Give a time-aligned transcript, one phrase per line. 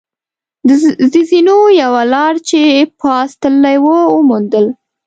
[0.67, 0.69] د
[1.29, 2.61] زینو یوه لار چې
[2.99, 4.65] پاس تللې وه، و موندل.